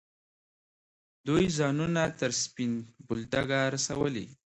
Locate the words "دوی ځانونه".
1.27-2.01